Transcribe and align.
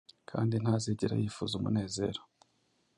kandi 0.29 0.55
ntazigera 0.63 1.15
yifuza 1.21 1.53
umunezero. 1.59 2.21